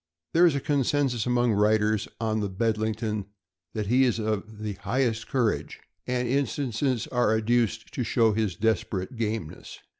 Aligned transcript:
There 0.33 0.47
is 0.47 0.55
a 0.55 0.59
consensus 0.59 1.27
among 1.27 1.51
writers 1.51 2.07
on 2.19 2.39
the 2.39 2.49
Bedlington 2.49 3.27
that 3.75 3.85
he 3.85 4.03
is 4.03 4.17
of 4.17 4.57
the 4.57 4.73
highest 4.73 5.27
courage, 5.27 5.79
and 6.07 6.27
instances 6.27 7.05
are 7.05 7.35
adduced 7.37 7.93
to 7.93 8.03
show 8.03 8.33
his 8.33 8.55
desperate 8.55 9.15
gameness. 9.15 9.77